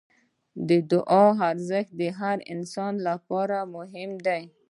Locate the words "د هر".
2.01-2.37